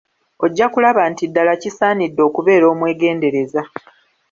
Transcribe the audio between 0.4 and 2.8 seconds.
Ojja kulaba nti ddala kisaanidde okubeera